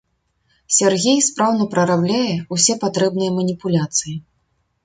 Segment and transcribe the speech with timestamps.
[0.77, 4.15] Сяргей спраўна прарабляе ўсе патрэбныя маніпуляцыі.